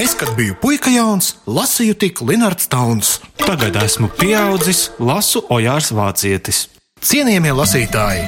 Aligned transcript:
Es, 0.00 0.14
kad 0.16 0.28
biju 0.36 0.54
puika 0.62 0.88
jauns, 0.88 1.34
lasīju 1.44 1.92
tik 2.00 2.20
Linnards 2.24 2.70
Tauns. 2.72 3.18
Tagad 3.36 3.74
esmu 3.82 4.08
pieaudzis, 4.16 4.86
lasu 4.96 5.42
Ojārs 5.52 5.90
Vācietis. 5.92 6.60
Cienījamie 7.04 7.50
lasītāji, 7.52 8.22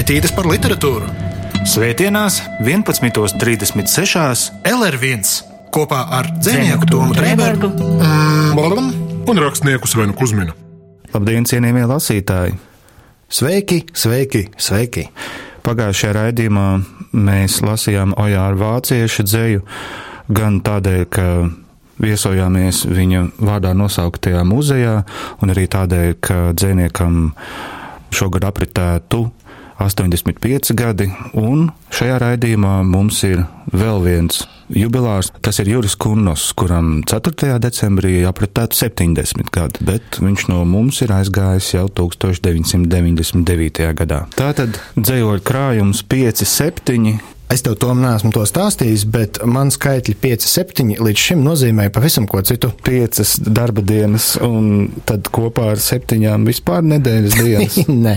etīdes 0.00 0.32
par 0.34 0.48
literatūru, 0.50 1.06
Svētdienās 1.70 2.40
11.36. 2.66 4.48
LR1 4.66 5.30
kopā 5.76 6.00
ar 6.18 6.32
dzinieku 6.34 6.88
Tomu 6.90 7.14
Trēbergu 7.14 7.70
mm, 7.70 9.28
un 9.30 9.42
rakstnieku 9.44 9.86
Svenu 9.86 10.16
Kusminu. 10.18 10.56
Labdien, 11.14 11.46
cienījamie 11.46 11.84
lasītāji! 11.92 12.56
Sveiki, 13.30 13.84
sveiki, 13.94 14.48
sveiki! 14.58 15.06
Pagājušajā 15.62 16.18
raidījumā 16.18 16.66
mēs 17.14 17.60
lasījām 17.62 18.16
Ojāra 18.18 18.58
vācieša 18.64 19.26
dzēju 19.30 19.62
gan 20.28 20.60
tādēļ, 20.64 21.04
ka 21.12 21.28
viesojāmies 22.02 22.84
viņa 22.90 23.24
vārdā 23.38 23.74
nosauktajā 23.76 24.42
muzejā, 24.48 24.98
un 25.42 25.54
arī 25.54 25.68
tādēļ, 25.70 26.10
ka 26.24 26.40
dzēniekam 26.56 27.32
šogad 28.14 28.46
apritētu 28.48 29.28
85 29.78 30.74
gadi, 30.78 31.08
un 31.34 31.70
šajā 31.94 32.18
raidījumā 32.22 32.82
mums 32.86 33.22
ir 33.26 33.42
vēl 33.74 34.02
viens 34.04 34.44
jubilārs. 34.70 35.32
Tas 35.44 35.58
ir 35.60 35.68
Juris 35.72 35.96
Kunnos, 35.98 36.46
kuram 36.56 37.02
4. 37.10 37.58
decembrī 37.62 38.22
apritētu 38.28 38.78
70 38.78 39.50
gadi, 39.54 39.84
bet 39.84 40.20
viņš 40.22 40.48
no 40.52 40.62
mums 40.68 41.02
ir 41.04 41.10
aizgājis 41.14 41.74
jau 41.74 41.88
1999. 41.90 43.90
gadā. 43.98 44.24
Tātad 44.38 44.78
dzējoļu 44.96 45.42
krājums 45.44 46.04
5-7 46.06 47.33
Es 47.54 47.62
tev 47.62 47.76
to 47.78 47.92
neesmu 47.94 48.32
to 48.34 48.42
stāstījis, 48.50 49.04
bet 49.14 49.38
man 49.46 49.68
skaitļi 49.70 50.16
5, 50.18 50.44
7 50.50 50.88
līdz 50.98 51.20
šim 51.22 51.42
nozīmē 51.46 51.84
pavisam 51.94 52.24
ko 52.26 52.40
citu. 52.42 52.72
piecas 52.82 53.36
darba 53.38 53.78
dienas, 53.78 54.32
un 54.42 54.88
tad 55.06 55.30
kopā 55.30 55.68
ar 55.76 55.78
septiņām 55.78 56.48
vispār 56.50 56.82
nedēļas 56.82 57.36
dienas. 57.38 57.76
Nē, 58.06 58.16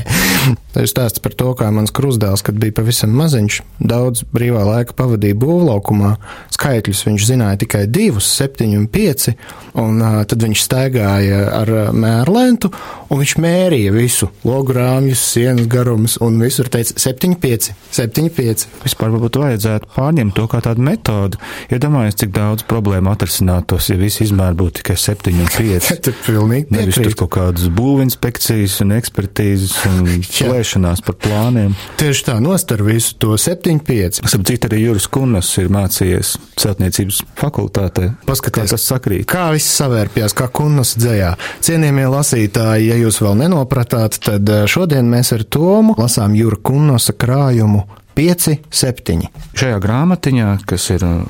tas 0.74 0.88
ir 0.88 0.90
stāsts 0.90 1.22
par 1.22 1.36
to, 1.38 1.52
kā 1.60 1.68
mans 1.70 1.94
krustdēls, 1.94 2.42
kad 2.48 2.58
bija 2.58 2.74
pavisam 2.80 3.14
maziņš, 3.14 3.60
daudz 3.78 4.24
brīvā 4.34 4.64
laika 4.72 4.98
pavadīja 4.98 5.38
būvlaukumā. 5.38 6.16
Skaitļus 6.58 7.04
viņš 7.06 7.30
zināja 7.30 7.62
tikai 7.62 7.84
divus, 7.86 8.32
septiņi 8.40 8.82
un 8.82 8.90
pieci, 8.90 9.36
un 9.78 10.02
uh, 10.02 10.18
tad 10.26 10.48
viņš 10.48 10.66
staigāja 10.66 11.44
ar 11.60 11.74
uh, 11.76 11.84
mērlentu, 11.94 12.74
un 13.14 13.22
viņš 13.22 13.36
mērīja 13.46 13.94
visu 13.94 14.32
logu 14.48 14.80
rāmjus, 14.80 15.30
sienas 15.36 15.70
garumus, 15.70 16.18
un 16.26 16.42
visur 16.42 16.74
teica 16.74 16.98
7, 17.06 17.38
5, 17.46 17.72
7, 18.02 18.34
5. 18.42 18.68
Vispār 18.82 19.14
varbūt 19.28 19.39
vajadzētu 19.42 19.89
pārņemt 19.95 20.36
to 20.36 20.45
kā 20.47 20.61
tādu 20.64 20.83
metodi. 20.83 21.38
Iedomājieties, 21.73 22.17
cik 22.22 22.31
daudz 22.36 22.64
problēmu 22.67 23.11
atrisinātos, 23.11 23.89
ja 23.89 23.97
visi 24.00 24.23
izmēri 24.25 24.56
būtu 24.58 24.81
tikai 24.81 24.95
7 24.97 25.33
un 25.36 25.50
5. 25.52 25.89
Tur 26.08 26.16
pilnīgi 26.25 26.72
Nevis 26.72 27.00
tur 27.00 27.16
kaut 27.17 27.31
kādas 27.36 27.67
būvinspekcijas 27.73 28.80
un 28.86 28.95
ekspertīzes 28.98 29.75
un 29.89 30.08
plēšanās 30.38 31.03
par 31.05 31.17
plāniem. 31.20 31.75
Tieši 32.00 32.28
tā, 32.30 32.38
nostar 32.44 32.83
visu 32.86 33.17
to 33.20 33.38
7, 33.38 33.81
5. 33.83 34.22
Starp 34.23 34.48
citu, 34.48 34.70
arī 34.70 34.83
Juris 34.86 35.09
Kunnas 35.11 35.52
ir 35.59 35.72
mācījies 35.73 36.36
celtniecības 36.58 37.22
fakultātē. 37.38 38.11
Paskaties. 38.28 38.72
Kā 38.72 38.75
tas 38.75 38.88
sakrīt. 38.88 39.28
Kā 39.30 39.50
viss 39.55 39.78
savērpjas, 39.80 40.36
kā 40.38 40.50
kunnas 40.53 40.95
dzējā. 41.00 41.33
Cienījamie 41.66 42.08
lasītāji, 42.14 42.89
ja 42.92 42.98
jūs 43.02 43.22
vēl 43.23 43.38
nenopratāt, 43.44 44.22
tad 44.23 44.50
eh, 44.53 44.66
šodien 44.70 45.09
mēs 45.11 45.33
ar 45.36 45.45
Tomu 45.48 45.98
lasām 46.00 46.36
Jūra 46.38 46.59
Kunnasa 46.64 47.16
krājumu 47.17 47.86
5, 48.18 48.73
7. 48.73 49.28
Šajā 49.54 49.78
grāmatiņā, 49.78 50.66
kas 50.66 50.90
ir 50.90 51.04
uh, 51.06 51.22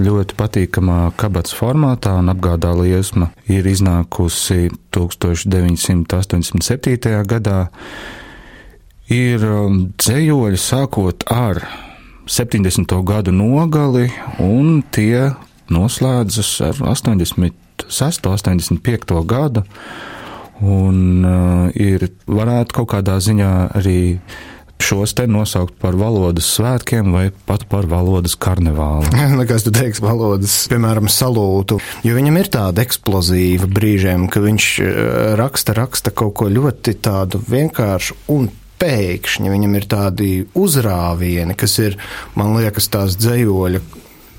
ļoti 0.00 0.32
patīkamā 0.38 1.12
kabatas 1.20 1.52
formātā 1.52 2.14
un 2.22 2.32
apgādā 2.32 2.70
liesma, 2.72 3.28
ir 3.52 3.68
iznākusi 3.68 4.72
1987. 4.96 7.20
gadā. 7.28 7.68
Ir 9.12 9.44
um, 9.44 9.92
dzējoļi 10.00 10.56
sākot 10.56 11.28
ar 11.28 11.68
70. 12.24 12.88
gadu 13.04 13.28
nogali, 13.36 14.08
un 14.40 14.80
tie 14.88 15.36
noslēdzas 15.68 16.64
ar 16.70 16.80
86. 16.94 18.24
85. 18.32 19.20
gadu. 19.28 19.68
Un 20.64 21.28
uh, 21.28 21.68
ir, 21.76 22.08
varētu 22.24 22.72
kaut 22.80 22.88
kādā 22.94 23.20
ziņā 23.20 23.76
arī 23.76 24.22
šos 24.82 25.14
te 25.18 25.26
nosaukt 25.30 25.76
par 25.82 25.96
valodas 25.98 26.48
svētkiem 26.56 27.12
vai 27.14 27.26
pat 27.48 27.64
par 27.70 27.86
valodas 27.90 28.34
karnevālu. 28.40 29.08
Nekas 29.40 29.66
tu 29.66 29.74
teiksi 29.74 30.04
valodas, 30.04 30.56
piemēram, 30.72 31.10
salūtu, 31.12 31.78
jo 32.06 32.16
viņam 32.18 32.40
ir 32.40 32.50
tāda 32.52 32.84
eksplozīva 32.86 33.70
brīžiem, 33.70 34.26
ka 34.32 34.42
viņš 34.44 34.68
eh, 34.82 34.98
raksta, 35.40 35.76
raksta 35.78 36.14
kaut 36.14 36.36
ko 36.40 36.50
ļoti 36.52 36.96
tādu 37.02 37.42
vienkāršu 37.46 38.18
un 38.34 38.50
pēkšņi 38.82 39.52
viņam 39.52 39.76
ir 39.78 39.88
tādi 39.90 40.30
uzrāvieni, 40.58 41.54
kas 41.58 41.78
ir, 41.84 41.98
man 42.38 42.56
liekas, 42.58 42.90
tās 42.90 43.18
dzējoļa 43.20 43.82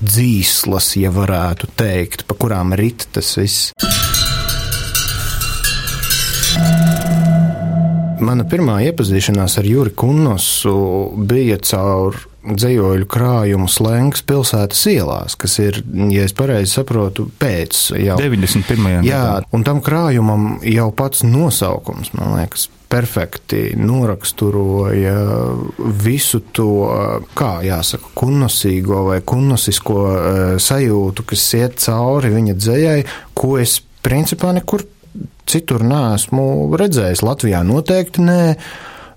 dzīslas, 0.04 0.90
ja 1.00 1.14
varētu 1.14 1.70
teikt, 1.78 2.26
pa 2.28 2.36
kurām 2.36 2.76
rit 2.76 3.08
tas 3.14 3.36
viss. 3.40 3.72
Mana 8.24 8.46
pirmā 8.48 8.78
iepazīšanās 8.88 9.58
ar 9.60 9.66
Juri 9.68 9.92
Kunnosu 9.96 10.76
bija 11.28 11.58
caur 11.64 12.16
dzējoļu 12.44 13.08
krājumu 13.08 13.68
slēngas 13.72 14.24
pilsētas 14.28 14.82
ielās, 14.92 15.36
kas 15.40 15.56
ir, 15.62 15.80
ja 16.12 16.26
es 16.28 16.34
pareizi 16.36 16.76
saprotu, 16.76 17.26
pēc 17.40 17.80
jau 18.02 18.18
91. 18.20 19.04
Jā, 19.08 19.24
un 19.56 19.64
tam 19.66 19.80
krājumam 19.84 20.58
jau 20.68 20.90
pats 20.96 21.24
nosaukums, 21.24 22.12
man 22.18 22.36
liekas, 22.38 22.68
perfekti 22.94 23.72
noraksturoja 23.80 25.16
visu 26.04 26.42
to, 26.54 26.68
kā 27.34 27.56
jāsaka, 27.66 28.12
kunnosīgo 28.18 29.06
vai 29.08 29.18
kunnosisko 29.26 29.98
eh, 30.12 30.42
sajūtu, 30.62 31.26
kas 31.32 31.48
iet 31.58 31.80
cauri 31.82 32.30
viņa 32.36 32.58
dzējai, 32.60 33.00
ko 33.34 33.56
es 33.62 33.80
principā 34.04 34.52
nekur 34.54 34.84
citur 35.50 35.84
neesmu 35.86 36.74
redzējis. 36.78 37.24
Latvijā 37.24 37.62
noteikti 37.66 38.24
nē, 38.24 38.40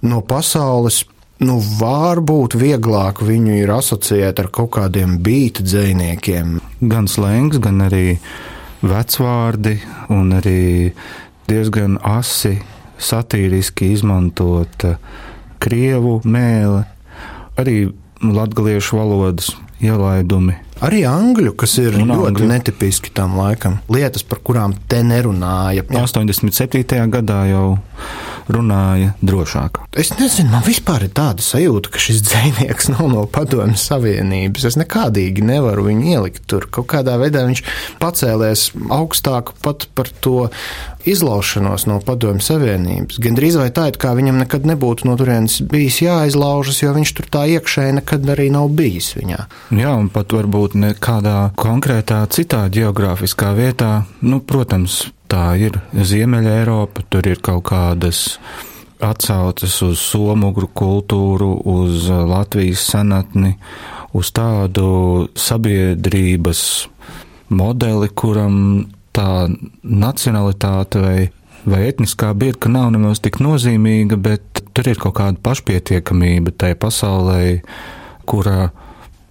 no 0.08 0.24
pasaules. 0.26 1.04
Nu, 1.38 1.60
varbūt 1.62 2.56
vieglāk 2.58 3.20
viņu 3.22 3.60
ir 3.60 3.70
asociēt 3.76 4.40
ar 4.42 4.48
kaut 4.50 4.72
kādiem 4.80 5.20
beigta 5.22 5.62
dzīsniekiem. 5.62 6.56
Gan 6.90 7.06
slēngs, 7.06 7.60
gan 7.62 7.84
arī 7.86 8.18
vecvārdi, 8.82 9.76
un 10.10 10.34
arī 10.40 10.94
diezgan 11.46 12.00
asi 12.02 12.56
satīriski 12.98 13.92
izmantota 13.94 14.96
krievu 15.62 16.20
mēle, 16.26 16.88
arī 17.58 17.78
latgaliešu 18.26 18.98
valodas 18.98 19.54
ielaidumi. 19.82 20.58
Arī 20.86 21.02
angļu, 21.10 21.56
kas 21.58 21.78
ir 21.82 21.96
Un 21.98 22.12
ļoti 22.12 22.28
angļu. 22.36 22.48
netipiski 22.52 23.10
tam 23.14 23.38
laikam. 23.40 23.80
Lietas, 23.90 24.24
par 24.24 24.40
kurām 24.46 24.76
te 24.88 25.02
nerunāja. 25.04 25.84
87. 25.90 26.84
gadā 27.10 27.40
jau 27.50 27.80
runāja 28.52 29.14
drošāk. 29.26 29.82
Es 29.98 30.12
nezinu, 30.18 30.52
man 30.54 30.66
vispār 30.66 31.08
ir 31.08 31.14
tāda 31.16 31.44
sajūta, 31.44 31.92
ka 31.94 32.02
šis 32.02 32.24
dzinieks 32.28 32.92
nav 32.94 33.08
no 33.12 33.26
Padomju 33.32 33.80
Savienības. 33.82 34.68
Es 34.72 34.80
nekādīgi 34.80 35.46
nevaru 35.46 35.88
viņu 35.90 36.14
ielikt 36.14 36.46
tur. 36.50 36.68
Kaut 36.72 36.90
kādā 36.94 37.18
veidā 37.22 37.46
viņš 37.48 37.64
pacēlies 38.02 38.70
augstāk 38.94 39.54
pat 39.64 39.88
par 39.98 40.12
to 40.24 40.48
izlaušanos 41.08 41.88
no 41.88 42.00
Padomju 42.04 42.44
Savienības. 42.44 43.20
Gan 43.24 43.38
drīz 43.38 43.58
vai 43.60 43.70
tā, 43.76 43.88
it 43.92 44.00
kā 44.02 44.14
viņam 44.18 44.42
nekad 44.44 44.68
nebūtu 44.68 45.08
no 45.08 45.16
turienes 45.20 45.60
bijis 45.64 46.02
jāizlaužas, 46.04 46.82
jo 46.84 46.94
viņš 46.98 47.14
tur 47.18 47.30
tā 47.32 47.46
iekšēji 47.58 48.00
nekad 48.02 48.28
arī 48.36 48.50
nav 48.54 48.70
bijis 48.78 49.14
viņā. 49.18 49.48
Jā, 49.78 49.94
un 49.96 50.12
pat 50.14 50.36
varbūt 50.36 50.78
ne 50.80 50.94
kādā 50.94 51.38
konkrētā 51.60 52.24
citā 52.34 52.66
geogrāfiskā 52.74 53.54
vietā. 53.58 53.92
Nu, 54.22 54.42
protams, 54.44 55.06
tā 55.32 55.44
ir 55.60 55.78
Ziemeļa 55.94 56.58
Eiropa, 56.62 57.04
tur 57.12 57.28
ir 57.30 57.42
kaut 57.44 57.66
kādas 57.70 58.40
atsauces 59.04 59.76
uz 59.86 60.02
somugru 60.02 60.70
kultūru, 60.74 61.52
uz 61.70 62.08
Latvijas 62.10 62.86
senatni, 62.90 63.56
uz 64.18 64.32
tādu 64.34 65.28
sabiedrības 65.38 66.62
modeli, 67.54 68.10
kuram 68.10 68.88
tā 69.16 69.48
nacionalitāte 69.84 71.02
vai, 71.02 71.20
vai 71.68 71.84
etniskā 71.90 72.34
birka 72.38 72.72
nav 72.72 72.92
nemaz 72.96 73.22
tik 73.24 73.40
nozīmīga, 73.44 74.18
bet 74.18 74.64
tur 74.74 74.90
ir 74.90 75.02
kaut 75.02 75.18
kāda 75.20 75.42
pašpietiekamība 75.46 76.54
tai 76.58 76.74
pasaulē, 76.80 77.62
kura 78.28 78.72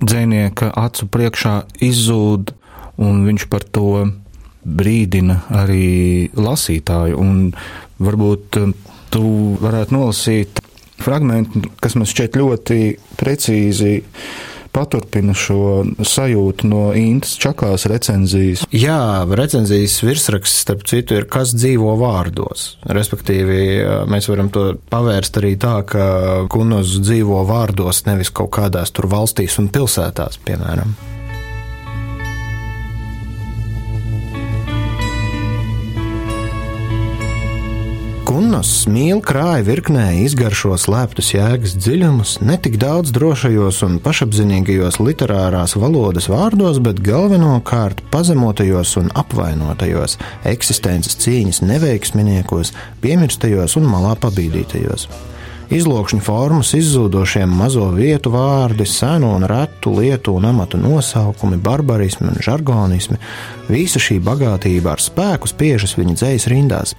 dzēnieka 0.02 0.72
acu 0.76 1.08
priekšā 1.12 1.56
izzūd, 1.84 2.52
un 3.02 3.26
viņš 3.26 3.48
par 3.52 3.64
to 3.64 3.90
brīdina 4.66 5.40
arī 5.62 6.26
lasītāju. 6.34 7.20
Un 7.20 7.52
varbūt 8.02 8.60
um, 8.62 8.74
tu 9.14 9.24
varētu 9.62 9.96
nolasīt 9.96 10.60
fragment, 11.00 11.54
kas 11.80 11.96
man 11.96 12.08
šķiet 12.08 12.36
ļoti 12.40 12.80
precīzi 13.20 13.96
paturpinu 14.76 15.32
šo 15.36 15.60
sajūtu 16.04 16.68
no 16.68 16.82
Intas 16.96 17.32
Čakās 17.40 17.86
recenzijas. 17.88 18.66
Jā, 18.76 19.24
recenzijas 19.38 19.96
virsraksts, 20.04 20.60
starp 20.66 20.84
citu, 20.88 21.16
ir 21.16 21.28
kas 21.32 21.54
dzīvo 21.56 21.94
vārdos. 22.02 22.69
Respektīvi, 22.84 23.58
mēs 24.12 24.28
varam 24.28 24.52
to 24.52 24.69
pavērst 24.92 25.40
arī 25.40 25.54
tā, 25.60 25.78
ka 25.88 26.06
kunos 26.52 26.98
dzīvo 27.00 27.40
vārdos, 27.48 28.04
nevis 28.10 28.32
kaut 28.36 28.52
kādās 28.58 28.92
tur 28.92 29.08
valstīs 29.12 29.56
un 29.62 29.72
pilsētās, 29.72 30.42
piemēram. 30.44 30.92
Kunnos 38.36 38.82
mīl 38.92 39.22
krāja 39.24 39.62
virknē 39.64 40.02
izgaršo 40.20 40.74
slēptus 40.76 41.30
jēgas 41.32 41.72
dziļumus, 41.80 42.34
ne 42.44 42.58
tik 42.60 42.74
daudz 42.82 43.08
drošajos 43.16 43.78
un 43.86 43.94
pašapziņīgajos 44.04 44.98
literārās 45.00 45.72
valodas 45.80 46.28
vārdos, 46.28 46.76
bet 46.84 47.00
galvenokārt 47.06 48.02
pazemotajos 48.12 48.92
un 49.00 49.08
apvainotajos, 49.22 50.18
eksistences 50.52 51.16
cīņas 51.24 51.62
neveiksminiekos, 51.64 52.74
piemirstajos 53.00 53.78
un 53.80 53.88
malā 53.94 54.12
pabīdītajos. 54.20 55.08
Izlokšņu 55.66 56.22
formas, 56.22 56.68
izzūdošiem 56.78 57.50
mazo 57.50 57.88
vietu 57.90 58.30
vārdi, 58.30 58.84
senu 58.86 59.32
un 59.34 59.46
retu 59.50 59.90
lietu 59.96 60.36
un 60.38 60.46
amatu 60.46 60.78
nosaukumi, 60.78 61.58
barbarismi 61.58 62.28
un 62.30 62.38
žargonismi- 62.38 63.18
visa 63.74 63.98
šī 63.98 64.20
bagātība 64.22 64.92
ar 64.94 65.02
spēku 65.02 65.50
spiežas 65.50 65.96
viņa 65.98 66.14
dzējas 66.14 66.46
rindās 66.52 66.94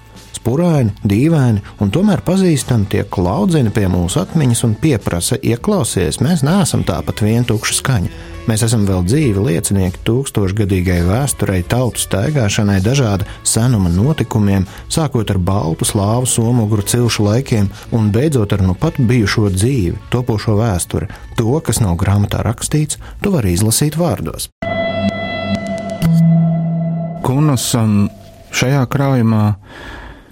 spuraini, 0.48 0.94
dīvaini 1.04 1.62
un 1.80 1.92
tomēr 1.92 2.22
pazīstami 2.26 2.88
tie 2.92 3.04
klaudzina 3.04 3.72
pie 3.74 3.88
mūsu 3.92 4.22
atmiņas 4.24 4.64
un 4.64 4.76
pieprasa, 4.76 5.38
ieklausies, 5.44 6.22
mēs 6.24 6.44
neesam 6.44 6.84
tāpat 6.88 7.22
vien 7.22 7.46
tukša 7.48 7.74
skaņa. 7.82 8.10
Mēs 8.48 8.62
esam 8.64 8.86
vēl 8.88 9.02
dzīvi 9.04 9.42
liecinieki 9.44 10.00
tūkstošgadīgai 10.08 11.02
vēsturei, 11.04 11.66
tautu 11.68 12.00
staigāšanai, 12.00 12.78
dažādu 12.80 13.28
senuma 13.44 13.90
notikumiem, 13.92 14.64
sākot 14.88 15.28
ar 15.34 15.40
baltu 15.44 15.84
slāvu 15.88 16.30
somoguru 16.32 16.86
cilšu 16.88 17.26
laikiem 17.26 17.68
un 17.92 18.08
beidzot 18.16 18.56
ar 18.56 18.64
nu 18.64 18.72
pat 18.80 19.02
bijušo 19.04 19.50
dzīvi, 19.52 19.98
topošo 20.14 20.56
vēsturi. 20.62 21.10
To, 21.36 21.58
kas 21.60 21.82
nav 21.84 21.98
grāmatā 22.00 22.40
rakstīts, 22.48 23.02
tu 23.20 23.34
vari 23.36 23.52
izlasīt 23.58 24.00
vārdos. 24.00 24.48
Kunasam 27.28 28.08
šajā 28.56 28.86
krājumā 28.88 29.44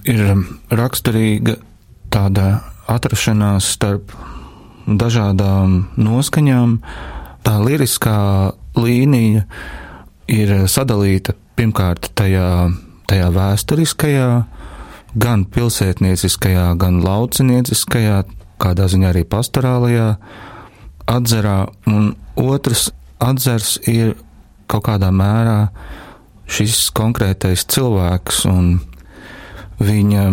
ir 0.08 0.24
raksturīga 0.72 1.58
tāda 2.16 2.62
atrašanās 2.88 3.74
starp 3.76 4.16
dažādām 4.88 5.82
noskaņām. 6.00 6.80
Tā 7.46 7.56
liriskā 7.62 8.18
līnija 8.78 9.46
ir 10.32 10.54
sadalīta 10.72 11.36
pirmkārt 11.56 12.10
tajā, 12.18 12.72
tajā 13.10 13.28
vēsturiskajā, 13.36 14.30
gan 15.16 15.46
pilsētnieciskajā, 15.54 16.72
gan 16.82 17.00
laucinieciskajā, 17.06 18.24
kādā 18.62 18.90
ziņā 18.92 19.12
arī 19.14 19.24
pastorālajā 19.30 20.10
atzarā, 21.12 21.60
un 21.86 22.16
otrs 22.36 22.90
atzars 23.22 23.78
ir 23.88 24.16
kaut 24.68 24.88
kādā 24.90 25.12
mērā 25.14 25.70
šis 26.50 26.90
konkrētais 26.98 27.66
cilvēks 27.70 28.44
un 28.50 28.76
viņa 29.82 30.26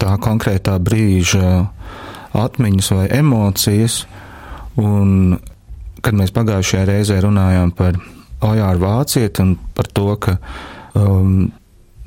tā 0.00 0.16
konkrētā 0.22 0.76
brīža 0.82 1.68
atmiņas 2.40 2.90
vai 2.96 3.06
emocijas. 3.20 4.04
Un, 4.80 5.38
kad 6.04 6.16
mēs 6.16 6.32
pagājušajā 6.36 6.86
reizē 6.88 7.20
runājām 7.24 7.72
par 7.76 7.98
Ojāru 8.44 8.84
Vācieti 8.84 9.42
un 9.44 9.56
par 9.76 9.88
to, 9.92 10.06
ka 10.20 10.36
um, 10.96 11.50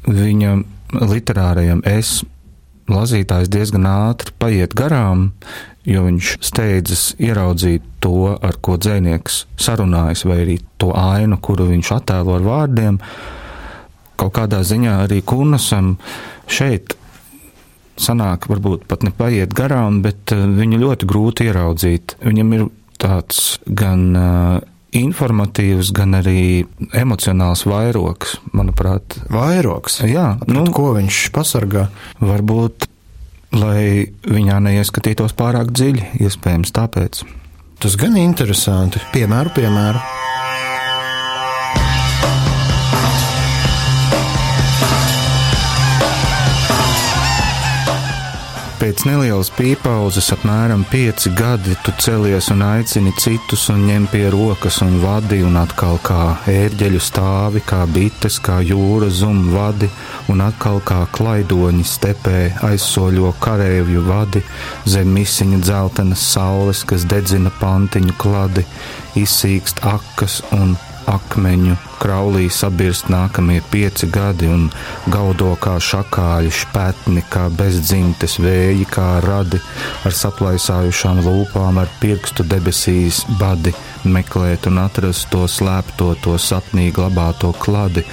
viņa 0.08 0.56
literārajam 1.04 1.84
es 1.90 2.22
lazītājs 2.90 3.52
diezgan 3.54 3.86
ātri 3.88 4.34
paiet 4.42 4.74
garām, 4.76 5.30
jo 5.88 6.04
viņš 6.08 6.34
steidzas 6.44 7.06
ieraudzīt 7.22 7.86
to, 8.04 8.34
ar 8.36 8.58
ko 8.66 8.76
dzēnieks 8.82 9.46
sarunājas, 9.62 10.26
vai 10.28 10.42
arī 10.44 10.58
to 10.82 10.92
ainu, 10.98 11.40
kuru 11.40 11.70
viņš 11.70 11.94
attēlo 12.00 12.36
ar 12.38 12.46
vārdiem. 12.50 13.00
Uh, 13.00 13.40
kaut 14.24 14.36
kādā 14.38 14.62
ziņā 14.66 14.98
arī 15.06 15.22
Kunasam 15.26 15.98
šeit 16.52 16.96
sanāk, 18.00 18.48
varbūt 18.50 18.88
pat 18.90 19.04
nepaiet 19.06 19.54
garām, 19.58 20.02
bet 20.06 20.34
eh, 20.34 20.46
viņu 20.60 20.82
ļoti 20.82 21.10
grūti 21.10 21.50
ieraudzīt. 21.50 22.18
Viņam 22.24 22.56
ir 22.58 22.66
tāds 23.02 23.58
gan 23.66 24.16
informatīvs, 24.94 25.92
gan 25.96 26.18
arī 26.20 26.66
emocionāls 26.94 27.66
vairoks, 27.70 28.38
manuprāt. 28.54 29.18
Vairoks? 29.34 30.02
Jā. 30.08 30.36
Nu, 30.50 30.66
ko 30.74 30.92
viņš 30.98 31.24
pasargā? 31.36 31.88
Varbūt, 32.22 32.88
lai 33.58 34.10
viņā 34.28 34.60
neieskatītos 34.70 35.36
pārāk 35.38 35.74
dziļi, 35.74 36.12
iespējams 36.26 36.76
tāpēc. 36.76 37.24
Tas 37.84 37.98
gan 38.00 38.16
interesanti. 38.22 39.02
Piemēru, 39.16 39.52
piemēru. 39.58 40.23
Pēc 48.84 49.06
nelielas 49.08 49.48
pīpauzes, 49.56 50.26
apmēram 50.36 50.82
pieci 50.92 51.30
gadi, 51.32 51.72
tu 51.86 51.94
celies 52.04 52.50
un 52.52 52.66
aicini 52.68 53.14
citus 53.16 53.70
un 53.72 53.86
ņem 53.88 54.10
pie 54.12 54.26
rokas 54.34 54.82
un 54.84 54.98
vadi, 55.00 55.38
un 55.48 55.56
atkal 55.62 56.02
kā 56.04 56.18
ērģeļu 56.52 57.00
stāvi, 57.00 57.62
kā 57.64 57.86
bites, 57.88 58.42
kā 58.44 58.58
jūra 58.60 59.08
zum 59.08 59.40
vadi, 59.54 59.88
un 60.34 60.44
atkal 60.44 60.82
kā 60.84 61.00
klaidoņi 61.16 61.88
stepē 61.94 62.42
aizsoļo 62.74 63.32
karēvju 63.46 64.04
vadi, 64.10 64.44
zem 64.84 65.16
misiņa 65.16 65.62
dzeltenas 65.64 66.28
saules, 66.36 66.84
kas 66.84 67.08
dedzina 67.08 67.56
pantiņu 67.64 68.20
kladi, 68.20 68.68
izsīkst 69.24 69.80
akas 69.96 70.42
un 70.60 70.76
akmeņu 71.08 71.80
kraulī 72.04 72.50
sabirst 72.52 73.08
nākamie 73.12 73.62
pieci 73.72 74.10
gadi 74.12 74.50
un 74.52 74.68
gaudo 75.14 75.54
kā 75.64 75.78
šakāļi, 75.80 76.52
špetni, 76.52 77.24
kā 77.32 77.48
bezdzimtes 77.54 78.36
vēji, 78.44 78.88
kā 78.92 79.08
radi 79.24 79.62
ar 80.04 80.16
saplaisājušām 80.20 81.24
lūpām, 81.24 81.80
ar 81.80 81.92
pirkstu 82.02 82.44
debesīs 82.44 83.24
badi 83.40 83.72
meklēt 84.04 84.68
un 84.68 84.82
atrast 84.84 85.30
to 85.32 85.46
slēpto, 85.48 86.12
to 86.24 86.36
sapnī 86.42 86.90
glabāto 86.96 87.54
kladi, 87.56 88.04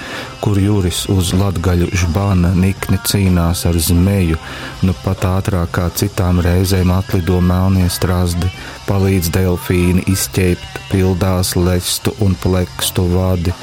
kur 0.41 0.59
juris 0.59 1.03
uz 1.11 1.33
latgaļu 1.37 1.91
žbana 2.03 2.53
nikni 2.55 2.99
cīnās 3.07 3.65
ar 3.69 3.77
zmeju, 3.77 4.39
nu 4.87 4.95
pat 5.03 5.27
ātrāk 5.27 5.75
kā 5.75 5.89
citām 5.99 6.39
reizēm 6.43 6.93
atlido 6.95 7.41
melnie 7.43 7.89
strazdi, 7.91 8.49
palīdz 8.87 9.31
delfīni 9.35 10.07
izķēpt, 10.11 10.81
pildās 10.91 11.55
lestu 11.59 12.15
un 12.23 12.35
plekstu 12.39 13.05
vadi, 13.11 13.53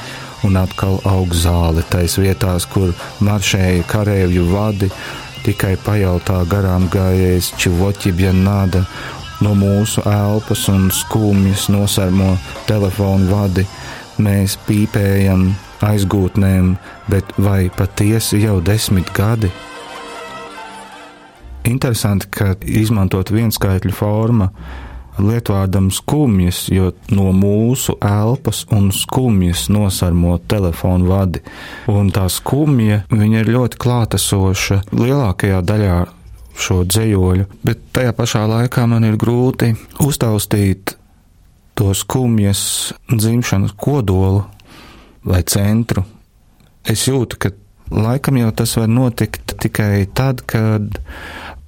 un 0.46 0.58
atkal 0.60 0.98
aug 1.08 1.34
zāle 1.34 1.82
tais 1.90 2.18
vietās, 2.20 2.66
kur 2.70 2.92
maršēja 3.24 3.86
karēvju 3.90 4.44
vadi, 4.52 4.90
tikai 5.44 5.76
pajautā 5.84 6.42
garām 6.50 6.88
gājējs 6.92 7.52
čivoķibja 7.58 8.34
nāda, 8.36 8.84
no 9.40 9.54
mūsu 9.58 10.02
elpas 10.08 10.66
un 10.72 10.88
skumjas 10.94 11.68
nosarmo 11.72 12.34
telefonu 12.66 13.30
vadi, 13.30 13.64
mēs 14.18 14.58
pīpējam 14.66 15.48
aizgūtnēm, 15.86 16.74
bet 17.10 17.36
vai 17.38 17.68
patiesi 17.70 18.42
jau 18.42 18.58
desmit 18.64 19.12
gadi? 19.14 19.50
Interesanti, 21.68 22.30
ka 22.32 22.54
izmantot 22.64 23.30
vienskaitļu 23.34 23.92
formu 23.94 24.48
lietvārdam 25.22 25.90
skumjas, 25.94 26.66
jo 26.72 26.92
no 27.14 27.30
mūsu 27.36 27.96
elpas 28.04 28.64
un 28.74 28.90
skumjas 28.94 29.68
nosarmo 29.72 30.36
telefonu 30.50 31.10
vadi. 31.10 31.42
Un 31.92 32.12
tā 32.14 32.26
skumja, 32.32 33.02
viņa 33.12 33.42
ir 33.42 33.52
ļoti 33.56 33.80
klātesoša 33.82 34.82
lielākajā 34.94 35.60
daļā 35.66 35.98
šo 36.58 36.82
dzējoļu, 36.88 37.46
bet 37.62 37.82
tajā 37.94 38.14
pašā 38.18 38.44
laikā 38.50 38.86
man 38.90 39.06
ir 39.06 39.18
grūti 39.20 39.74
uztaustīt 40.02 40.96
to 41.78 41.92
skumjas 41.94 42.92
dzimšanas 43.12 43.76
kodolu 43.78 44.42
vai 45.28 45.44
centru. 45.46 46.02
Es 46.88 47.04
jūtu, 47.06 47.38
ka 47.38 47.52
laikam 47.94 48.38
jau 48.40 48.50
tas 48.56 48.74
var 48.78 48.88
notikt 48.90 49.54
tikai 49.62 50.08
tad, 50.14 50.42
kad 50.48 50.98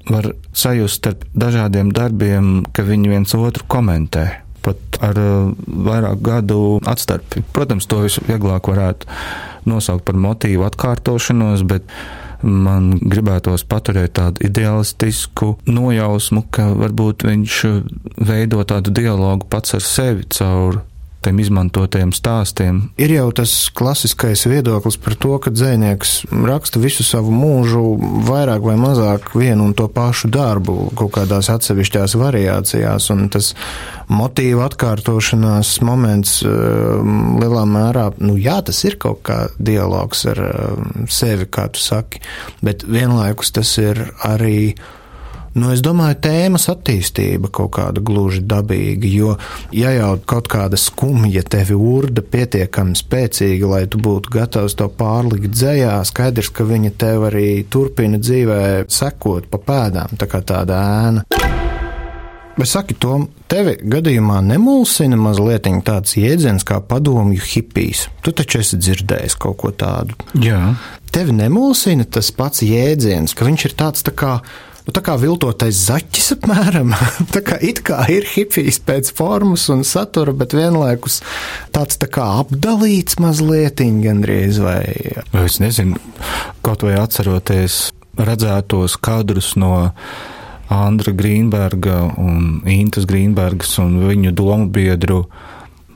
var 0.08 0.32
sajust 0.56 1.00
starp 1.00 1.26
dažādiem 1.36 1.92
darbiem, 1.94 2.62
ka 2.72 2.84
viņi 2.86 3.12
viens 3.12 3.34
otru 3.36 3.66
komentē. 3.70 4.40
Pat 4.64 5.00
ar 5.00 5.16
uh, 5.16 5.52
vairāk 5.66 6.20
gadu 6.24 6.78
atstarpi. 6.88 7.44
Protams, 7.52 7.88
to 7.88 8.02
visvieglāk 8.04 8.68
varētu 8.68 9.08
nosaukt 9.68 10.04
par 10.08 10.18
motīvu 10.20 10.66
atkārtošanos, 10.68 11.64
bet 11.68 11.86
man 12.44 12.94
gribētos 13.00 13.66
paturēt 13.68 14.14
tādu 14.16 14.44
idealistisku 14.48 15.54
nojausmu, 15.68 16.46
ka 16.52 16.70
varbūt 16.76 17.26
viņš 17.28 17.58
veido 18.28 18.62
tādu 18.64 18.94
dialogu 18.96 19.48
pats 19.52 19.76
ar 19.76 19.84
sevi 19.84 20.24
caur 20.32 20.80
tiem 21.24 21.40
izmantotajiem 21.42 22.12
stāstiem. 22.16 22.80
Ir 23.00 23.12
jau 23.14 23.26
tas 23.36 23.52
klasiskais 23.76 24.46
viedoklis 24.48 24.96
par 25.00 25.16
to, 25.20 25.36
ka 25.42 25.52
dzēnieks 25.52 26.14
raksta 26.48 26.80
visu 26.82 27.04
savu 27.06 27.32
mūžu 27.34 27.82
vairāk 28.28 28.64
vai 28.64 28.76
mazāk 28.80 29.32
vienu 29.36 29.68
un 29.68 29.74
to 29.76 29.88
pašu 29.92 30.30
darbu 30.32 30.90
kaut 30.98 31.12
kādās 31.18 31.50
atsevišķās 31.52 32.16
variācijās, 32.20 33.10
un 33.14 33.28
tas 33.32 33.52
motīva 34.10 34.66
atkārtošanās 34.70 35.76
moments 35.86 36.40
um, 36.46 37.36
lielā 37.40 37.66
mērā, 37.68 38.08
nu 38.24 38.36
jā, 38.40 38.58
tas 38.66 38.80
ir 38.88 38.96
kaut 39.00 39.22
kā 39.28 39.42
dialogs 39.60 40.24
ar 40.30 40.40
um, 40.46 41.04
sevi, 41.10 41.46
kā 41.50 41.68
tu 41.74 41.82
saki, 41.82 42.22
bet 42.64 42.86
vienlaikus 42.88 43.52
tas 43.54 43.76
ir 43.82 44.08
arī 44.26 44.72
Nu, 45.50 45.72
es 45.74 45.80
domāju, 45.82 46.14
tēmas 46.22 46.68
attīstība 46.70 47.48
kaut 47.50 47.72
kāda 47.74 48.02
gluži 48.06 48.44
dabīga, 48.46 49.08
jo, 49.10 49.32
ja 49.74 49.90
jau 49.96 50.12
kaut 50.30 50.46
kāda 50.52 50.78
skumja 50.78 51.42
tevi 51.42 51.74
urda 51.74 52.22
pietiekami 52.22 52.94
spēcīga, 52.98 53.70
lai 53.72 53.80
tu 53.90 53.98
būtu 53.98 54.30
gatavs 54.36 54.78
to 54.78 54.86
pārlikt 54.94 55.50
dzējā, 55.50 55.96
skaidrs, 56.06 56.52
ka 56.54 56.68
viņa 56.68 56.94
tev 57.02 57.26
arī 57.32 57.48
turpina 57.66 58.22
dzīvē 58.22 58.60
sekot 58.86 59.50
pa 59.50 59.58
pēdām, 59.66 60.14
tā 60.20 60.30
kā 60.30 60.44
tāda 60.46 60.78
ēna. 61.08 61.26
Bet 62.60 62.68
saki, 62.68 62.94
Tom, 63.00 63.24
tevi 63.48 63.72
gadījumā 63.88 64.38
nemulsina 64.44 65.16
mazliet 65.16 65.64
tāds 65.86 66.14
jēdziens 66.18 66.66
kā 66.68 66.78
padomju 66.84 67.40
hipijs. 67.40 68.06
Tu 68.20 68.34
taču 68.36 68.60
esi 68.60 68.76
dzirdējis 68.76 69.38
kaut 69.40 69.56
ko 69.62 69.70
tādu. 69.72 70.18
Jā. 70.36 70.74
Tevi 71.10 71.34
nemulsina 71.34 72.04
tas 72.04 72.28
pats 72.36 72.62
jēdziens, 72.66 73.32
ka 73.34 73.48
viņš 73.48 73.64
ir 73.70 73.76
tāds 73.80 74.04
tā 74.06 74.12
kā 74.12 74.34
Nu, 74.90 74.94
tā 74.96 75.04
kā 75.06 75.12
viltotais 75.22 75.84
zaķis, 75.86 76.32
apmēram. 76.34 76.88
tā 77.34 77.44
kā 77.46 77.60
it 77.62 77.78
kā 77.86 78.00
ir 78.10 78.24
hipijs 78.26 78.80
pēc 78.82 79.12
formas 79.14 79.68
un 79.70 79.84
satura, 79.86 80.32
bet 80.34 80.50
vienlaikus 80.58 81.20
tāds 81.70 82.00
tā 82.02 82.08
kā 82.10 82.24
apdalīts 82.40 83.20
mazliet, 83.22 83.78
gandrīz 84.02 84.58
vai. 84.58 84.82
Es 85.44 85.60
nezinu, 85.62 85.94
kaut 86.66 86.82
vai 86.82 86.96
atceroties 86.98 87.76
redzētos 88.18 88.98
kadrus 88.98 89.52
no 89.54 89.70
Andra 90.74 91.14
Grīnberga 91.14 92.00
un 92.18 92.58
Intas 92.66 93.06
Grīnbergas 93.06 93.78
un 93.84 94.00
viņu 94.08 94.34
domu 94.34 94.72
biedru 94.74 95.20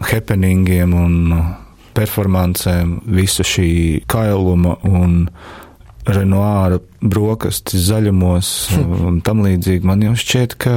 happeningiem 0.07 0.95
un 0.95 1.19
performancēm, 1.99 3.01
visa 3.19 3.43
šī 3.43 4.05
kailuma 4.07 4.79
un 4.87 5.25
Renoāra 6.05 6.81
brokastis 7.01 7.87
zaļumos 7.89 8.49
un 8.77 9.21
tam 9.25 9.43
līdzīgi. 9.45 9.87
Man 9.89 10.03
jau 10.05 10.15
šķiet, 10.21 10.57
ka, 10.61 10.75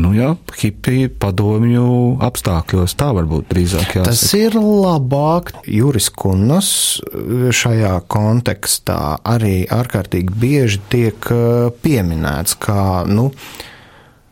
nu 0.00 0.12
jā, 0.16 0.34
hipija 0.60 1.10
padomju 1.22 1.86
apstākļos 2.26 2.96
tā 3.00 3.10
varbūt 3.16 3.48
drīzāk 3.52 3.96
jāsaka. 3.98 4.08
Tas 4.10 4.24
ir 4.36 4.58
labāk. 4.60 5.54
Juris 5.70 6.10
Kunnas 6.12 6.68
šajā 7.56 7.94
kontekstā 8.12 9.00
arī 9.24 9.62
ārkārtīgi 9.72 10.36
bieži 10.44 10.82
tiek 10.92 11.30
uh, 11.32 11.72
pieminēts 11.84 12.58
kā, 12.60 13.06
nu, 13.08 13.30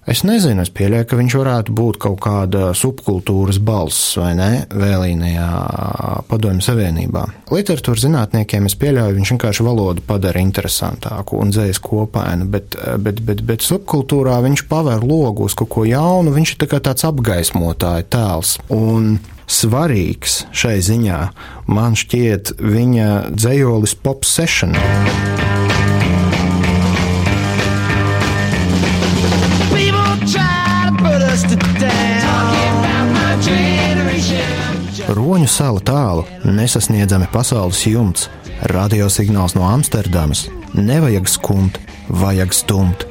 Es 0.04 0.20
nezinu, 0.20 0.61
es 0.61 0.68
pieļauju, 0.68 1.06
ka 1.08 1.16
viņš 1.16 1.34
varētu 1.40 1.75
būt 1.76 1.99
kaut 2.04 2.18
kāda 2.26 2.75
subkultūras 2.76 3.56
balss 3.64 4.18
vai 4.20 4.34
ne 4.37 4.49
vēlīnajā 4.68 5.46
padomju 6.28 6.64
savienībā. 6.66 7.23
Literatūras 7.49 8.04
zinātniekiem 8.04 8.68
es 8.68 8.76
pieļauju, 8.80 9.16
viņš 9.16 9.32
vienkārši 9.32 9.64
valodu 9.64 10.04
padara 10.04 10.42
interesantāku 10.44 11.40
un 11.40 11.54
dzējas 11.54 11.80
kopainu, 11.84 12.49
bet, 12.52 12.76
bet, 13.00 13.23
bet, 13.25 13.40
bet 13.49 13.64
subkultūrā 13.64 14.42
viņš 14.44 14.66
paver 14.68 15.06
logu 15.08 15.49
uz 15.49 15.56
kaut 15.56 15.73
ko 15.73 15.87
jaunu, 15.88 16.34
viņš 16.37 16.52
ir 16.52 16.61
tā 16.66 16.68
kā 16.75 16.82
tāds 16.84 17.08
apgaismotāja 17.08 18.04
tēls. 18.12 18.58
Un 18.76 19.16
svarīgs 19.49 20.42
šai 20.52 20.76
ziņā 20.84 21.23
man 21.73 21.96
šķiet 21.96 22.58
viņa 22.61 23.11
dzējolis 23.32 23.96
pop 24.04 24.28
session. 24.28 24.76
Roņu 35.45 35.53
sala 35.53 35.81
tālu, 35.85 36.23
nesasniedzami 36.49 37.27
pasaules 37.29 37.83
jumts, 37.85 38.31
radiosignāls 38.73 39.53
no 39.53 39.67
Amsterdamas. 39.69 40.47
Nevajag 40.73 41.27
skumt, 41.29 41.77
vajag 42.09 42.55
stumt. 42.57 43.05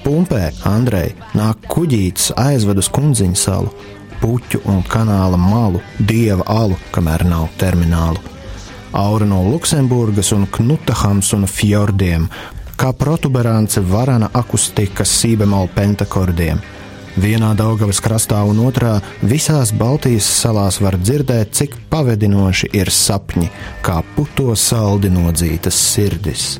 Pumpē, 0.00 0.54
Andrei, 0.64 1.10
nāk 1.36 1.68
kuģītis 1.68 2.30
aizved 2.40 2.80
uz 2.80 2.88
kundziņu 2.88 3.36
salu, 3.36 3.74
puķu 4.22 4.62
un 4.72 4.80
kanāla 4.88 5.36
malu, 5.36 5.82
dieva 6.00 6.46
alu, 6.48 6.78
kamēr 6.96 7.26
nav 7.28 7.50
terminālu. 7.60 8.24
Aura 8.96 9.28
no 9.28 9.42
Luksemburgas 9.44 10.32
un 10.32 10.48
Knutahams 10.48 11.34
un 11.36 11.44
fjordiem, 11.44 12.24
kā 12.80 12.94
protuberance 12.96 13.84
varana 13.84 14.32
akustika 14.32 15.04
sībemola 15.04 15.68
pentakordiem– 15.76 16.64
Vienā 17.16 17.54
Daugavas 17.56 17.96
krastā 18.04 18.42
un 18.44 18.58
otrā 18.60 18.98
visās 19.24 19.70
Baltijas 19.72 20.26
salās 20.42 20.76
var 20.84 20.98
dzirdēt, 21.00 21.54
cik 21.56 21.78
pavedinoši 21.88 22.68
ir 22.76 22.90
sapņi, 22.92 23.48
kā 23.80 24.02
puto 24.16 24.52
saldi 24.52 25.08
nodzītas 25.08 25.78
sirdis. 25.94 26.58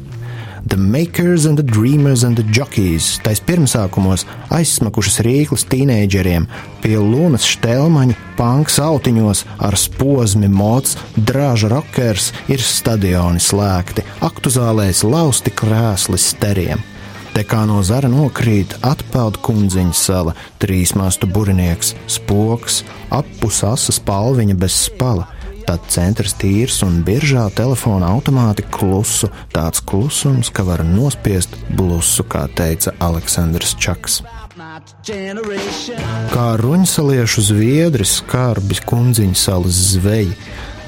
The 0.67 0.81
Makers 0.81 1.45
and 1.45 1.61
the 1.61 1.63
Dreamers 1.63 2.25
and 2.25 2.41
the 2.41 2.47
Jockeys 2.49 3.21
tais 3.23 3.39
pirmsākumos 3.45 4.25
aizsmakušas 4.51 5.21
rīklas 5.29 5.67
tīneidžeriem, 5.69 6.49
pie 6.81 6.97
lunas 6.97 7.45
štelmaņa, 7.53 8.17
panks 8.41 8.81
autiņos 8.81 9.45
ar 9.61 9.77
spozmi 9.77 10.49
mots, 10.49 10.97
drāža 11.21 11.69
rokers 11.77 12.33
ir 12.49 12.65
stadioni 12.65 13.45
slēgti, 13.45 14.09
aktu 14.25 14.57
zālēs 14.57 15.05
lausti 15.05 15.53
krēsli 15.53 16.19
steriem. 16.19 16.96
Te 17.37 17.43
kā 17.45 17.67
no 17.69 17.83
zara 17.85 18.09
nokrīt 18.09 18.79
atpeld 18.81 19.37
kundziņa 19.45 19.93
sala, 19.93 20.33
trīs 20.57 20.95
mastu 20.97 21.29
burinieks, 21.29 21.91
spoks, 22.09 22.79
appus 23.13 23.59
asas 23.61 23.99
palviņa 24.01 24.55
bez 24.57 24.79
spala. 24.87 25.27
Tad 25.67 25.85
centrs 25.93 26.33
tīrs 26.41 26.79
un 26.87 27.03
biržā 27.05 27.43
telefona 27.59 28.09
automāti 28.15 28.65
klusu, 28.73 29.29
tāds 29.53 29.85
klusums, 29.85 30.49
ka 30.49 30.65
var 30.65 30.81
nospiest 30.89 31.59
blusu, 31.77 32.25
kā 32.25 32.47
teica 32.57 32.95
Aleksandrs 33.05 33.77
Čaks. 33.85 34.23
Kā 36.33 36.47
ruņsaliešu 36.63 37.45
zviedris, 37.51 38.17
skarbis 38.23 38.81
kundziņa 38.89 39.37
salas 39.43 39.83
zveji, 39.93 40.33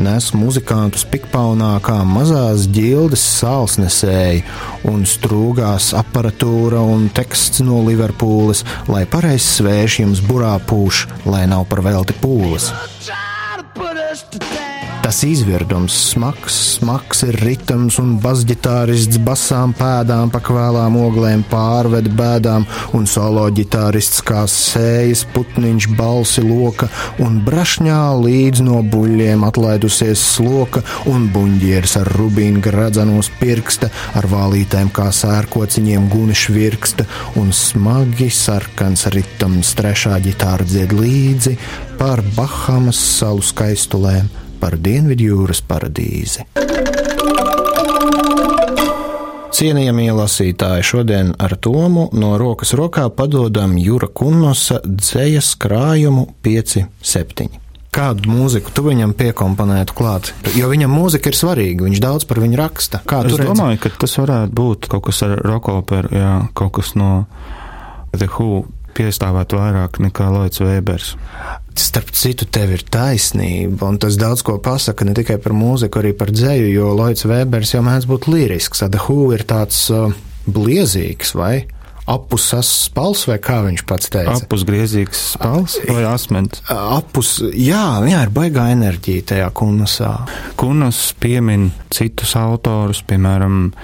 nes 0.03 0.31
muzikantus 0.37 1.05
pikpaunā 1.11 1.73
kā 1.85 1.97
mazās 2.07 2.67
ģildes 2.75 3.25
sālsnesēji 3.39 4.45
un 4.91 5.05
strūgās 5.09 5.91
aparatūra 5.99 6.83
un 6.95 7.09
teksts 7.15 7.65
no 7.67 7.83
Liverpūles, 7.89 8.65
lai 8.93 9.05
pareizs 9.11 9.59
svērš 9.59 10.01
jums 10.05 10.25
burā 10.29 10.55
pūš, 10.71 11.07
lai 11.27 11.45
nav 11.51 11.67
par 11.71 11.85
velti 11.87 12.17
pūles. 12.23 12.73
Tas 15.09 15.23
izvirdums, 15.25 15.95
smags, 16.11 16.57
smags 16.75 17.23
ir 17.25 17.39
ritms 17.41 17.97
un 17.97 18.11
basģitārists 18.21 19.17
basām 19.25 19.71
pēdām 19.73 20.29
pa 20.29 20.43
kvēlām 20.45 20.99
oglēm 21.01 21.47
pārved 21.49 22.11
bēdām, 22.19 22.67
un 22.93 23.07
solo 23.09 23.47
ģitārists 23.57 24.21
kā 24.29 24.43
sējas 24.53 25.23
putniņš 25.33 25.87
balsi 25.97 26.45
loka, 26.45 26.91
un 27.25 27.39
brašņā 27.47 28.03
līdz 28.21 28.61
no 28.67 28.83
buļļiem 28.93 29.47
atlaidusies 29.49 30.25
sloka, 30.35 30.83
un 31.09 31.31
buņģieris 31.33 31.97
ar 32.03 32.11
rubīnu 32.19 32.61
gradzanos 32.67 33.31
pirksta, 33.41 33.89
ar 34.13 34.29
vālītēm 34.29 34.91
kā 34.93 35.07
sērkociņiem 35.09 36.11
guniš 36.13 36.43
virksta, 36.53 37.07
un 37.41 37.49
smagi 37.57 38.29
sarkans 38.43 39.07
ritms 39.17 39.73
trešā 39.81 40.21
ģitāra 40.29 40.69
dzied 40.69 40.93
līdzi 41.01 41.57
par 41.97 42.21
Bahamas 42.37 43.01
salu 43.17 43.49
skaistulēm 43.55 44.29
par 44.61 44.77
Dienvidjūras 44.79 45.63
paradīzi. 45.69 46.49
Cienījamie 49.59 50.11
lasītāji, 50.15 50.85
šodien 50.87 51.33
ar 51.41 51.57
Tomu 51.59 52.05
no 52.15 52.37
rokas 52.39 52.75
rokā 52.79 53.09
padodam 53.11 53.73
Jūra 53.81 54.07
Kunnosa 54.07 54.79
dzējas 54.85 55.55
krājumu 55.59 56.29
5-7. 56.47 57.49
Kādu 57.89 58.31
mūziku 58.31 58.71
tu 58.77 58.85
viņam 58.85 59.15
piekomponētu 59.19 59.97
klāt? 59.99 60.31
Jo 60.55 60.69
viņam 60.71 60.93
mūzika 60.93 61.33
ir 61.33 61.39
svarīga, 61.41 61.89
viņš 61.89 62.03
daudz 62.05 62.29
par 62.29 62.39
viņu 62.45 62.61
raksta. 62.61 63.01
Kā 63.09 63.25
es 63.27 63.35
domāju, 63.41 63.81
ka 63.83 63.91
tas 64.05 64.15
varētu 64.21 64.55
būt 64.61 64.91
kaut 64.93 65.09
kas 65.09 65.25
ar 65.27 65.35
rokoperu, 65.41 66.13
jā, 66.15 66.35
kaut 66.55 66.77
kas 66.79 66.93
no 67.01 67.25
The 68.13 68.29
Who 68.37 68.67
piestāvētu 68.99 69.61
vairāk 69.61 70.01
nekā 70.03 70.29
Lloyds 70.35 70.63
Vēbers. 70.63 71.15
Starp 71.79 72.11
citu, 72.19 72.49
tev 72.51 72.75
ir 72.75 72.83
taisnība, 72.91 73.87
un 73.87 74.01
tas 74.03 74.19
daudz 74.19 74.43
ko 74.47 74.57
pasaka 74.63 75.07
ne 75.07 75.15
tikai 75.15 75.39
par 75.43 75.55
mūziku, 75.55 76.03
arī 76.03 76.13
par 76.19 76.35
dzēju, 76.35 76.69
jo 76.75 76.93
Lloyds 76.99 77.27
Vēbers 77.31 77.77
jau 77.77 77.83
mēdz 77.87 78.09
būt 78.11 78.31
lirisks, 78.33 78.83
tad 78.83 78.99
Who 79.07 79.31
ir 79.37 79.47
tāds 79.47 79.87
uh, 79.95 80.11
bliezīgs, 80.51 81.37
vai? 81.39 81.69
Apusas 82.09 82.69
spals, 82.87 83.27
vai 83.29 83.37
kā 83.37 83.59
viņš 83.67 83.83
pats 83.89 84.09
teica? 84.09 84.39
Apusgriezīgs 84.41 85.25
spals 85.35 85.75
vai 85.91 86.07
asmens? 86.09 86.63
Apus, 86.73 87.35
jā, 87.53 87.83
jā, 88.09 88.23
ir 88.25 88.33
baigā 88.33 88.71
enerģija 88.73 89.27
tajā 89.35 89.49
kunasā. 89.53 90.15
Kunas 90.57 91.03
piemin 91.21 91.69
citus 91.93 92.33
autorus, 92.41 93.03
piemēram, 93.05 93.75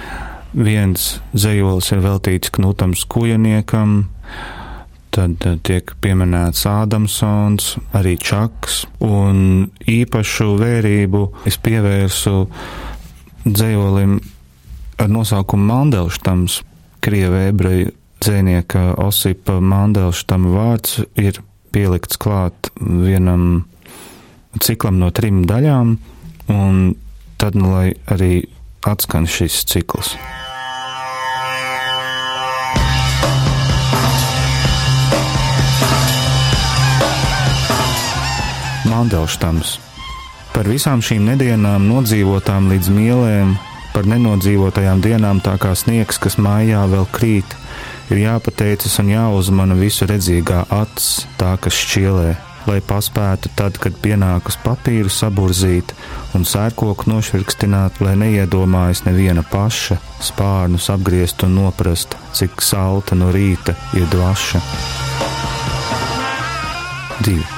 viens 0.56 1.18
zejolis 1.36 1.92
ir 1.92 2.00
veltīts 2.04 2.54
Knutam 2.56 2.96
Skujaniekam, 2.96 4.06
tad 5.14 5.46
eh, 5.46 5.58
tiek 5.66 5.94
pieminēts 6.02 6.66
Ādamsons, 6.70 7.74
arī 7.96 8.16
Čaks, 8.20 8.84
un 9.04 9.68
īpašu 9.90 10.54
vērību 10.60 11.24
es 11.48 11.58
pievērsu 11.62 12.36
dzējolim 13.44 14.18
ar 15.02 15.10
nosaukumu 15.10 15.68
Mandelštams, 15.70 16.60
krievu 17.04 17.42
ebreju 17.50 17.92
dzēnieka 18.24 18.94
Osipa 19.04 19.58
Mandelštama 19.60 20.54
vārds 20.54 21.02
ir 21.20 21.42
pielikts 21.74 22.18
klāt 22.20 22.70
vienam 22.80 23.64
ciklam 24.62 25.00
no 25.02 25.10
trim 25.14 25.42
daļām, 25.50 25.96
un 26.54 26.80
tad, 27.40 27.58
nu, 27.58 27.74
lai 27.74 27.92
arī 28.10 28.46
atskan 28.86 29.28
šis 29.28 29.64
cikls. 29.68 30.14
Mandelštams. 39.04 39.76
Par 40.54 40.64
visām 40.70 41.02
šīm 41.04 41.26
nedienām 41.28 41.84
nodzīvotām 41.90 42.70
līdz 42.72 42.88
mielēm, 42.94 43.50
par 43.92 44.06
nenodzīvotajām 44.08 45.02
dienām 45.04 45.42
tā 45.44 45.58
kā 45.60 45.74
sniegs, 45.76 46.16
kas 46.16 46.38
mājā 46.40 46.86
vēl 46.88 47.04
krīt, 47.12 47.52
ir 48.08 48.22
jāpateicas 48.22 48.96
un 49.02 49.10
jāuzmana 49.12 49.76
visu 49.76 50.08
redzīgā 50.08 50.62
acs, 50.72 51.26
tā 51.36 51.52
kas 51.60 51.76
šķielē, 51.82 52.30
lai 52.70 52.78
paspētu 52.80 53.52
tad, 53.58 53.76
kad 53.82 53.98
pienākas 54.00 54.56
papīru 54.64 55.12
saburzīt 55.12 55.92
un 56.38 56.48
sērkoku 56.48 57.10
nošvirkstināt, 57.12 58.00
lai 58.00 58.14
neiedomājas 58.22 59.04
neviena 59.04 59.44
paša, 59.44 59.98
spārnus 60.24 60.88
apgriezt 60.94 61.44
un 61.44 61.58
noprast, 61.58 62.16
cik 62.32 62.64
salta 62.64 63.20
no 63.20 63.28
rīta 63.36 63.76
ir 64.00 64.08
dvaša. 64.14 64.64
2. 67.20 67.53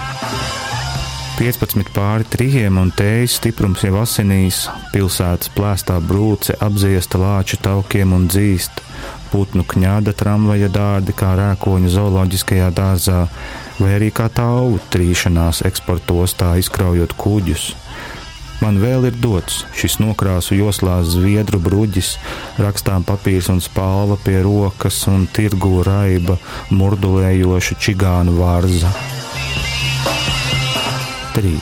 15 1.36 1.90
pāri 1.92 2.24
trījiem 2.32 2.78
un 2.80 2.88
tējas 2.96 3.34
stiprums 3.36 3.82
jau 3.84 3.98
asinīs, 4.00 4.62
pilsētas 4.94 5.50
plēstā 5.52 5.98
brūce 6.00 6.54
apziesta 6.64 7.18
lāču 7.20 7.58
taukiem 7.60 8.14
un 8.16 8.24
dzīst, 8.32 8.80
putnu 9.34 9.66
kņāda 9.68 10.14
tramvaja 10.16 10.70
dārdi 10.72 11.12
kā 11.12 11.34
rēkoņu 11.36 11.90
zooloģiskajā 11.92 12.70
dārzā, 12.78 13.26
vai 13.76 13.90
arī 13.98 14.08
kā 14.16 14.30
tauvu 14.32 14.80
trīšanās 14.94 15.60
eksportos 15.68 16.38
tā 16.40 16.54
izkraujot 16.62 17.12
kuģus. 17.20 17.66
Man 18.62 18.80
vēl 18.80 19.10
ir 19.10 19.20
dots 19.20 19.66
šis 19.76 19.98
nokrāsu 20.00 20.56
joslās 20.56 21.12
zviedru 21.18 21.60
bruģis, 21.60 22.14
rakstām 22.56 23.04
papīrs 23.04 23.52
un 23.52 23.60
spalva 23.60 24.16
pie 24.24 24.38
rokas 24.46 25.02
un 25.12 25.28
tirgu 25.28 25.84
raiba 25.84 26.40
murdulējoša 26.72 27.80
čigānu 27.84 28.38
vārza. 28.40 28.96
3. 31.36 31.60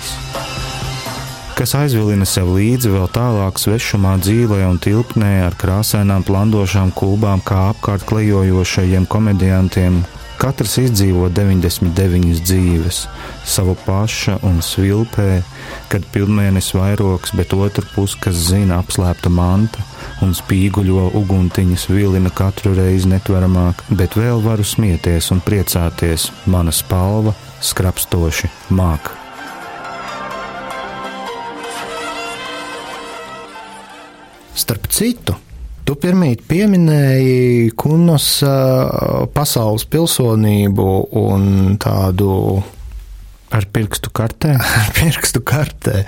Kas 1.59 1.73
aizvilina 1.75 2.26
sev 2.26 2.52
līdzi 2.54 2.90
vēl 2.93 3.09
tālāk 3.14 3.59
svešumā 3.59 4.16
dzīvē 4.23 4.61
un 4.69 4.78
tilpnē 4.83 5.45
ar 5.49 5.54
krāsainām 5.59 6.23
plandošām 6.26 6.93
kūbām 6.95 7.43
kā 7.47 7.71
apkārt 7.73 8.07
klejojošajiem 8.07 9.07
komediantiem, 9.11 10.00
katrs 10.38 10.76
izdzīvo 10.83 11.31
99 11.35 12.43
dzīves, 12.47 13.00
savu 13.47 13.75
paša 13.87 14.37
un 14.47 14.61
svilpē, 14.62 15.40
kad 15.90 16.07
pilnmēnesis 16.14 16.76
vairoks, 16.78 17.35
bet 17.38 17.54
otru 17.59 17.87
pusi, 17.95 18.21
kas 18.23 18.38
zina 18.50 18.78
apslēpta 18.83 19.33
manta 19.33 19.83
un 20.23 20.37
spīguļo 20.38 21.09
uguntiņas 21.19 21.89
vilina 21.91 22.30
katru 22.30 22.76
reizi 22.78 23.10
netveramāk, 23.10 23.82
bet 23.91 24.19
vēl 24.19 24.43
varu 24.45 24.67
smieties 24.67 25.32
un 25.34 25.43
priecāties, 25.43 26.30
mana 26.47 26.75
spalva 26.75 27.34
skrapstoši 27.65 28.54
māca. 28.71 29.24
Starp 34.54 34.86
citu, 34.95 35.34
tu 35.84 35.97
pirmīt 35.99 36.45
pieminēji 36.49 37.73
Kunas 37.78 38.28
pasaules 39.34 39.88
pilsonību 39.90 40.88
un 41.25 41.76
tādu 41.82 42.30
Ar 43.54 43.67
pirkstu 43.71 44.10
kartē? 44.10 44.56
Ar 44.80 44.88
pirkstu 44.97 45.38
kartē. 45.47 46.02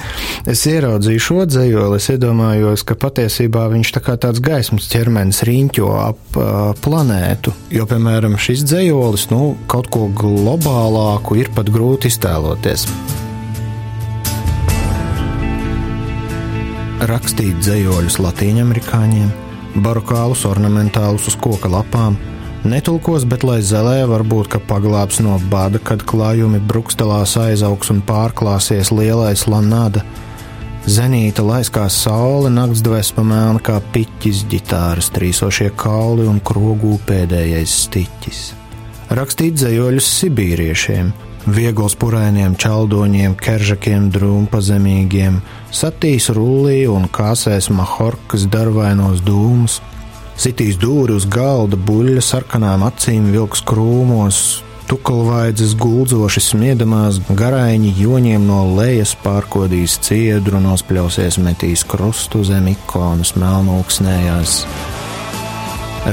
Es 0.50 0.64
ieraudzīju 0.66 1.22
šo 1.22 1.44
dzējoli, 1.46 2.00
es 2.00 2.08
iedomājos, 2.10 2.82
ka 2.86 2.96
patiesībā 2.98 3.68
viņš 3.70 3.92
tā 3.94 4.02
kā 4.02 4.16
tāds 4.22 4.42
gaismas 4.42 4.88
ķermenis 4.90 5.44
riņķo 5.46 5.92
ap 6.00 6.40
uh, 6.40 6.72
planētu. 6.82 7.54
Jo, 7.76 7.86
piemēram, 7.90 8.34
šis 8.40 8.66
dzējolis, 8.66 9.28
nu, 9.30 9.54
kaut 9.70 9.92
ko 9.94 10.08
globālāku 10.10 11.38
ir 11.38 11.52
pat 11.54 11.70
grūti 11.70 12.10
iztēloties. 12.10 12.88
Rakstīt 17.04 17.58
dzējoļus 17.60 18.16
latīņamerikāņiem, 18.24 19.28
barokālus 19.84 20.46
ornamentālus 20.48 21.26
uz 21.30 21.36
koka 21.36 21.68
lapām, 21.68 22.16
netulkos, 22.64 23.26
bet 23.28 23.44
lai 23.44 23.58
zelē 23.64 24.06
varbūt 24.08 24.48
ka 24.54 24.60
paglābs 24.68 25.20
no 25.24 25.36
bada, 25.52 25.78
kad 25.78 26.04
klājumi 26.08 26.60
brukstelās 26.64 27.36
aizaugs 27.40 27.92
un 27.92 28.00
pārklāsies 28.06 28.92
lielais 28.94 29.46
lanāda. 29.50 30.04
Zenīta 30.86 31.42
laiskā 31.42 31.88
saule, 31.90 32.50
nakts 32.54 32.82
dvēsma 32.86 33.24
melna 33.26 33.62
kā 33.62 33.80
piķis, 33.92 34.44
ģitāras 34.52 35.10
trīsošie 35.16 35.72
kauli 35.76 36.28
un 36.30 36.38
krogū 36.40 36.94
pēdējais 37.08 37.80
stiķis. 37.86 38.42
Rakstīt 39.16 39.58
dzējoļus 39.58 40.06
sibīriešiem, 40.20 41.10
viegls 41.46 41.94
purainiem 41.98 42.56
čaldoņiem, 42.58 43.36
keržakiem, 43.38 44.10
drūmpazemīgiem, 44.14 45.40
satīs 45.74 46.28
rullī 46.34 46.84
un 46.90 47.06
kāsēs 47.12 47.70
mahorkas 47.74 48.46
darvainos 48.50 49.22
dūmus, 49.26 49.80
sitīs 50.36 50.78
dūri 50.82 51.16
uz 51.16 51.26
galda, 51.30 51.78
buļļa 51.78 52.24
sarkanām 52.24 52.84
acīm 52.88 53.30
vilks 53.34 53.62
krūmos, 53.66 54.40
tukalvaidzes 54.90 55.74
guldzoši 55.78 56.42
smiedamās, 56.48 57.20
garaiņi 57.38 57.94
joņiem 57.98 58.46
no 58.46 58.62
lejas 58.76 59.16
pārkodīs 59.22 59.98
ciedru, 60.06 60.60
nospļausies 60.62 61.40
metīs 61.42 61.86
krustu 61.86 62.42
zem 62.46 62.70
ikonas 62.74 63.34
melnūksnējās. 63.38 64.62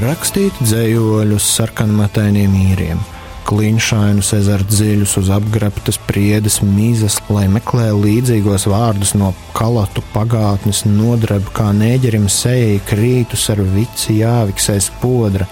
Rakstīt 0.02 0.62
dzējoļus 0.62 1.50
sarkanmatainiem 1.58 2.62
īriem– 2.66 3.02
kliņšainus 3.44 4.32
ezeru 4.38 4.66
dziļus 4.68 5.14
uz 5.20 5.30
apgrabtas 5.34 5.98
priedes 6.08 6.60
mīzes, 6.64 7.18
lai 7.32 7.44
meklē 7.52 7.90
līdzīgos 7.92 8.66
vārdus 8.72 9.14
no 9.18 9.32
kalatu 9.56 10.02
pagātnes, 10.14 10.84
nodreb 10.88 11.46
kā 11.56 11.70
nēģerim 11.76 12.28
sejai 12.32 12.80
krītus 12.88 13.46
ar 13.52 13.62
vici 13.74 14.20
jāviksēs 14.20 14.90
podra. 15.02 15.48